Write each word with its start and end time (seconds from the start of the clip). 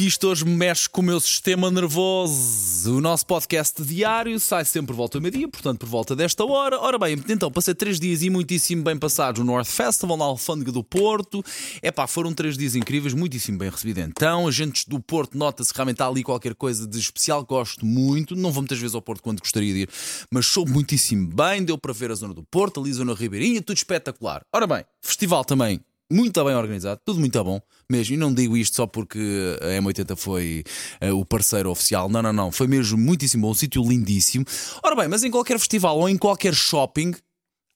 Que 0.00 0.06
isto 0.06 0.28
hoje 0.28 0.46
mexe 0.46 0.88
com 0.88 1.02
o 1.02 1.04
meu 1.04 1.20
sistema 1.20 1.70
nervoso. 1.70 2.96
O 2.96 3.02
nosso 3.02 3.26
podcast 3.26 3.82
diário 3.82 4.40
sai 4.40 4.64
sempre 4.64 4.86
por 4.86 4.96
volta 4.96 5.18
do 5.18 5.22
meio-dia, 5.22 5.46
portanto, 5.46 5.80
por 5.80 5.88
volta 5.90 6.16
desta 6.16 6.42
hora. 6.42 6.80
Ora 6.80 6.98
bem, 6.98 7.22
então, 7.28 7.52
passei 7.52 7.74
três 7.74 8.00
dias 8.00 8.22
e 8.22 8.30
muitíssimo 8.30 8.82
bem 8.82 8.98
passados 8.98 9.40
no 9.40 9.44
North 9.44 9.68
Festival, 9.68 10.16
na 10.16 10.24
Alfândega 10.24 10.72
do 10.72 10.82
Porto. 10.82 11.44
É 11.82 11.90
pá, 11.92 12.06
foram 12.06 12.32
três 12.32 12.56
dias 12.56 12.74
incríveis, 12.74 13.12
muitíssimo 13.12 13.58
bem 13.58 13.68
recebido. 13.68 14.00
Então, 14.00 14.48
agentes 14.48 14.86
do 14.86 14.98
Porto, 14.98 15.36
nota-se 15.36 15.70
realmente 15.74 16.02
há 16.02 16.06
ali 16.06 16.22
qualquer 16.22 16.54
coisa 16.54 16.86
de 16.86 16.98
especial. 16.98 17.44
Gosto 17.44 17.84
muito. 17.84 18.34
Não 18.34 18.52
vou 18.52 18.62
muitas 18.62 18.78
vezes 18.78 18.94
ao 18.94 19.02
Porto 19.02 19.22
quando 19.22 19.40
gostaria 19.40 19.74
de 19.74 19.80
ir, 19.80 19.90
mas 20.30 20.46
sou 20.46 20.66
muitíssimo 20.66 21.28
bem. 21.28 21.62
Deu 21.62 21.76
para 21.76 21.92
ver 21.92 22.10
a 22.10 22.14
zona 22.14 22.32
do 22.32 22.42
Porto, 22.42 22.80
ali 22.80 22.88
a 22.88 22.94
zona 22.94 23.14
Ribeirinha, 23.14 23.60
tudo 23.60 23.76
espetacular. 23.76 24.40
Ora 24.50 24.66
bem, 24.66 24.82
festival 25.02 25.44
também 25.44 25.78
muito 26.10 26.44
bem 26.44 26.54
organizado, 26.54 27.00
tudo 27.04 27.20
muito 27.20 27.42
bom 27.44 27.60
mesmo. 27.88 28.14
E 28.14 28.16
não 28.16 28.32
digo 28.32 28.56
isto 28.56 28.76
só 28.76 28.86
porque 28.86 29.18
a 29.60 29.80
M80 29.80 30.16
foi 30.16 30.64
uh, 31.02 31.14
o 31.14 31.24
parceiro 31.24 31.70
oficial, 31.70 32.08
não, 32.08 32.22
não, 32.22 32.32
não. 32.32 32.52
Foi 32.52 32.66
mesmo 32.66 32.98
muitíssimo 32.98 33.42
bom, 33.42 33.50
um 33.50 33.54
sítio 33.54 33.82
lindíssimo. 33.82 34.44
Ora 34.82 34.96
bem, 34.96 35.08
mas 35.08 35.24
em 35.24 35.30
qualquer 35.30 35.58
festival 35.58 35.98
ou 35.98 36.08
em 36.08 36.16
qualquer 36.16 36.54
shopping. 36.54 37.14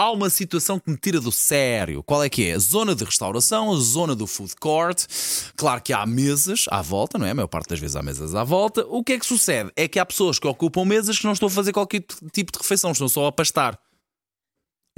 Há 0.00 0.12
uma 0.12 0.30
situação 0.30 0.78
que 0.78 0.88
me 0.88 0.96
tira 0.96 1.20
do 1.20 1.32
sério. 1.32 2.04
Qual 2.04 2.22
é 2.22 2.28
que 2.28 2.44
é? 2.44 2.52
A 2.52 2.58
zona 2.60 2.94
de 2.94 3.02
restauração, 3.02 3.72
a 3.72 3.76
zona 3.80 4.14
do 4.14 4.28
food 4.28 4.54
court. 4.54 5.04
Claro 5.56 5.82
que 5.82 5.92
há 5.92 6.06
mesas 6.06 6.66
à 6.70 6.80
volta, 6.80 7.18
não 7.18 7.26
é? 7.26 7.32
A 7.32 7.34
maior 7.34 7.48
parte 7.48 7.70
das 7.70 7.80
vezes 7.80 7.96
há 7.96 8.02
mesas 8.02 8.32
à 8.32 8.44
volta. 8.44 8.86
O 8.86 9.02
que 9.02 9.14
é 9.14 9.18
que 9.18 9.26
sucede? 9.26 9.72
É 9.74 9.88
que 9.88 9.98
há 9.98 10.06
pessoas 10.06 10.38
que 10.38 10.46
ocupam 10.46 10.84
mesas 10.84 11.18
que 11.18 11.24
não 11.24 11.32
estão 11.32 11.48
a 11.48 11.50
fazer 11.50 11.72
qualquer 11.72 12.04
tipo 12.32 12.52
de 12.52 12.58
refeição, 12.60 12.92
estão 12.92 13.08
só 13.08 13.26
a 13.26 13.32
pastar. 13.32 13.76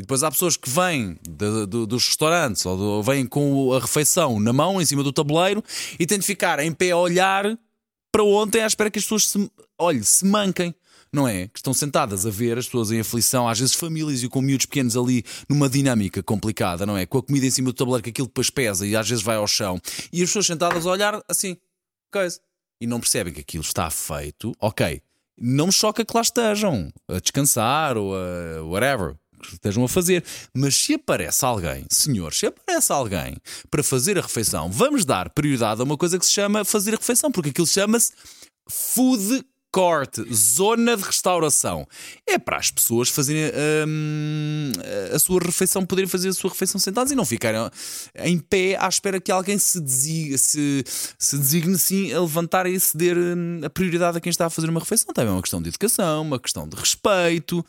E 0.01 0.03
depois 0.03 0.23
há 0.23 0.31
pessoas 0.31 0.57
que 0.57 0.71
vêm 0.71 1.19
de, 1.29 1.67
de, 1.67 1.87
dos 1.87 2.07
restaurantes 2.07 2.65
ou, 2.65 2.75
de, 2.75 2.83
ou 2.83 3.03
vêm 3.03 3.27
com 3.27 3.75
a 3.75 3.79
refeição 3.79 4.41
na 4.41 4.51
mão, 4.51 4.81
em 4.81 4.85
cima 4.87 5.03
do 5.03 5.13
tabuleiro, 5.13 5.63
e 5.99 6.07
têm 6.07 6.19
de 6.19 6.25
ficar 6.25 6.59
em 6.59 6.73
pé 6.73 6.93
a 6.93 6.97
olhar 6.97 7.45
para 8.11 8.25
ontem 8.25 8.63
à 8.63 8.67
espera 8.67 8.91
que 8.91 8.99
as 8.99 9.05
pessoas 9.05 9.29
se, 9.29 9.51
olhe, 9.79 10.03
se 10.03 10.25
manquem. 10.25 10.75
Não 11.13 11.29
é? 11.29 11.49
Que 11.49 11.59
estão 11.59 11.75
sentadas 11.75 12.25
a 12.25 12.31
ver 12.31 12.57
as 12.57 12.65
pessoas 12.65 12.93
em 12.93 13.01
aflição, 13.01 13.47
às 13.47 13.59
vezes 13.59 13.75
famílias 13.75 14.23
e 14.23 14.29
com 14.29 14.41
miúdos 14.41 14.65
pequenos 14.65 14.97
ali 14.97 15.23
numa 15.49 15.69
dinâmica 15.69 16.23
complicada, 16.23 16.87
não 16.87 16.97
é? 16.97 17.05
Com 17.05 17.19
a 17.19 17.23
comida 17.23 17.45
em 17.45 17.51
cima 17.51 17.67
do 17.71 17.75
tabuleiro 17.75 18.05
que 18.05 18.11
aquilo 18.11 18.29
depois 18.29 18.49
pesa 18.49 18.87
e 18.87 18.97
às 18.97 19.07
vezes 19.07 19.23
vai 19.23 19.37
ao 19.37 19.47
chão. 19.47 19.79
E 20.11 20.23
as 20.23 20.31
pessoas 20.31 20.47
sentadas 20.47 20.87
a 20.87 20.91
olhar 20.91 21.21
assim, 21.29 21.59
coisa. 22.11 22.41
E 22.81 22.87
não 22.87 23.01
percebem 23.01 23.35
que 23.35 23.41
aquilo 23.41 23.65
está 23.65 23.91
feito, 23.91 24.55
ok. 24.59 25.03
Não 25.37 25.67
me 25.67 25.73
choca 25.73 26.05
que 26.05 26.15
lá 26.15 26.23
estejam 26.23 26.91
a 27.09 27.19
descansar 27.19 27.99
ou 27.99 28.15
a 28.15 28.63
whatever 28.63 29.20
que 29.49 29.55
estejam 29.55 29.85
a 29.85 29.89
fazer. 29.89 30.25
Mas 30.55 30.75
se 30.77 30.95
aparece 30.95 31.45
alguém, 31.45 31.85
senhores, 31.91 32.39
se 32.39 32.47
aparece 32.47 32.93
alguém 32.93 33.37
para 33.71 33.83
fazer 33.83 34.19
a 34.19 34.23
refeição, 34.23 34.71
vamos 34.71 35.05
dar 35.05 35.31
prioridade 35.31 35.81
a 35.81 35.85
uma 35.85 35.97
coisa 35.97 36.19
que 36.19 36.27
se 36.27 36.33
chama 36.33 36.65
fazer 36.65 36.95
a 36.95 36.97
refeição, 36.97 37.31
porque 37.31 37.51
aquilo 37.51 37.67
chama-se 37.67 38.13
food 38.69 39.45
court, 39.73 40.19
zona 40.33 40.97
de 40.97 41.03
restauração. 41.03 41.87
É 42.27 42.39
para 42.39 42.57
as 42.57 42.71
pessoas 42.71 43.09
fazerem 43.09 43.53
hum, 43.87 44.73
a 45.15 45.19
sua 45.19 45.41
refeição, 45.41 45.87
poderem 45.87 46.09
fazer 46.09 46.29
a 46.29 46.33
sua 46.33 46.51
refeição 46.51 46.81
sentadas 46.81 47.13
e 47.13 47.15
não 47.15 47.25
ficarem 47.25 47.61
em 48.17 48.39
pé 48.39 48.77
à 48.79 48.89
espera 48.89 49.21
que 49.21 49.31
alguém 49.31 49.59
se 49.59 49.81
designe, 49.81 50.37
se, 50.39 50.85
se 51.19 51.39
designe 51.39 51.79
sim 51.79 52.13
a 52.13 52.21
levantar 52.21 52.67
e 52.67 52.79
ceder 52.79 53.17
hum, 53.17 53.61
a 53.65 53.71
prioridade 53.71 54.19
a 54.19 54.21
quem 54.21 54.31
está 54.31 54.47
a 54.47 54.51
fazer 54.51 54.69
uma 54.69 54.81
refeição. 54.81 55.13
Também 55.15 55.31
é 55.31 55.35
uma 55.35 55.43
questão 55.43 55.63
de 55.63 55.69
educação, 55.69 56.23
uma 56.23 56.41
questão 56.41 56.69
de 56.69 56.77
respeito. 56.77 57.65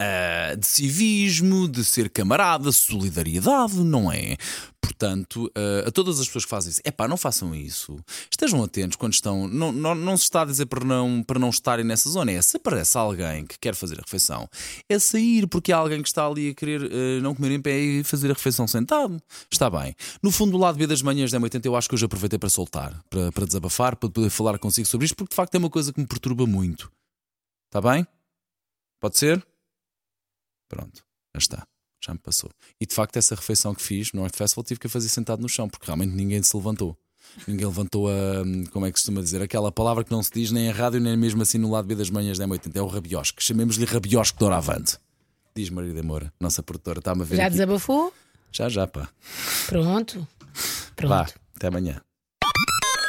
Uh, 0.00 0.56
de 0.56 0.66
civismo, 0.66 1.68
de 1.68 1.84
ser 1.84 2.08
camarada, 2.08 2.72
solidariedade, 2.72 3.76
não 3.84 4.10
é? 4.10 4.34
Portanto, 4.80 5.44
uh, 5.48 5.88
a 5.88 5.90
todas 5.90 6.18
as 6.18 6.26
pessoas 6.26 6.44
que 6.44 6.50
fazem 6.50 6.70
isso, 6.70 6.80
é 6.84 6.90
pá, 6.90 7.06
não 7.06 7.18
façam 7.18 7.54
isso. 7.54 7.98
Estejam 8.30 8.64
atentos 8.64 8.96
quando 8.96 9.12
estão. 9.12 9.46
Não, 9.46 9.70
não, 9.70 9.94
não 9.94 10.16
se 10.16 10.24
está 10.24 10.42
a 10.42 10.44
dizer 10.46 10.66
para 10.66 10.84
não, 10.84 11.22
para 11.22 11.38
não 11.38 11.50
estarem 11.50 11.84
nessa 11.84 12.08
zona. 12.08 12.32
É 12.32 12.40
se 12.40 12.56
aparece 12.56 12.96
alguém 12.96 13.44
que 13.44 13.58
quer 13.58 13.74
fazer 13.74 13.98
a 13.98 14.02
refeição, 14.02 14.48
é 14.88 14.98
sair, 14.98 15.46
porque 15.46 15.70
há 15.70 15.76
alguém 15.76 16.00
que 16.02 16.08
está 16.08 16.26
ali 16.26 16.50
a 16.50 16.54
querer 16.54 16.82
uh, 16.82 17.22
não 17.22 17.34
comer 17.34 17.52
em 17.52 17.60
pé 17.60 17.78
e 17.78 18.02
fazer 18.02 18.30
a 18.30 18.34
refeição 18.34 18.66
sentado. 18.66 19.20
Está 19.50 19.68
bem. 19.68 19.94
No 20.22 20.30
fundo, 20.30 20.52
do 20.52 20.58
lado 20.58 20.78
B 20.78 20.86
das 20.86 21.02
manhãs 21.02 21.30
da 21.30 21.38
M80, 21.38 21.66
eu 21.66 21.76
acho 21.76 21.88
que 21.88 21.94
hoje 21.94 22.06
aproveitei 22.06 22.38
para 22.38 22.48
soltar, 22.48 23.02
para, 23.10 23.30
para 23.32 23.44
desabafar, 23.44 23.96
para 23.96 24.08
poder 24.08 24.30
falar 24.30 24.58
consigo 24.58 24.88
sobre 24.88 25.04
isto, 25.04 25.14
porque 25.14 25.30
de 25.30 25.36
facto 25.36 25.54
é 25.54 25.58
uma 25.58 25.70
coisa 25.70 25.92
que 25.92 26.00
me 26.00 26.06
perturba 26.06 26.46
muito. 26.46 26.90
Está 27.68 27.80
bem? 27.80 28.06
Pode 28.98 29.18
ser? 29.18 29.49
Pronto, 30.70 31.02
já 31.34 31.38
está. 31.38 31.66
Já 32.02 32.14
me 32.14 32.18
passou. 32.18 32.48
E 32.80 32.86
de 32.86 32.94
facto, 32.94 33.16
essa 33.18 33.34
refeição 33.34 33.74
que 33.74 33.82
fiz 33.82 34.12
no 34.12 34.20
North 34.20 34.34
Festival 34.34 34.64
tive 34.64 34.80
que 34.80 34.86
a 34.86 34.90
fazer 34.90 35.08
sentado 35.10 35.42
no 35.42 35.48
chão, 35.50 35.68
porque 35.68 35.84
realmente 35.84 36.14
ninguém 36.14 36.42
se 36.42 36.56
levantou. 36.56 36.96
Ninguém 37.46 37.66
levantou 37.66 38.08
a. 38.08 38.42
Como 38.72 38.86
é 38.86 38.88
que 38.88 38.94
costuma 38.94 39.20
dizer? 39.20 39.42
Aquela 39.42 39.70
palavra 39.70 40.02
que 40.02 40.10
não 40.10 40.22
se 40.22 40.30
diz 40.32 40.50
nem 40.50 40.66
em 40.66 40.70
rádio, 40.70 40.98
nem 40.98 41.16
mesmo 41.16 41.42
assim 41.42 41.58
no 41.58 41.70
lado 41.70 41.86
B 41.86 41.94
das 41.94 42.08
manhãs 42.08 42.38
da 42.38 42.46
M80. 42.46 42.74
É 42.74 42.80
o 42.80 42.86
rabiosque. 42.86 43.42
Chamemos-lhe 43.42 43.84
rabiosque 43.84 44.38
de 44.38 44.44
Oravante. 44.44 44.96
Diz 45.54 45.68
Maria 45.68 45.92
de 45.92 46.02
Moura, 46.02 46.32
nossa 46.40 46.62
produtora. 46.62 47.00
Está-me 47.00 47.22
a 47.22 47.24
ver. 47.24 47.36
Já 47.36 47.42
aqui. 47.42 47.52
desabafou? 47.52 48.14
Já, 48.50 48.68
já, 48.68 48.86
pá. 48.86 49.08
Pronto. 49.66 50.26
Pronto. 50.96 51.10
Vá, 51.10 51.26
até 51.54 51.66
amanhã. 51.66 52.00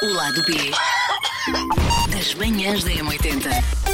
O 0.03 0.07
lado 0.07 0.43
B 0.45 0.71
das 2.13 2.33
manhãs 2.35 2.83
da 2.83 2.91
M80. 2.91 3.90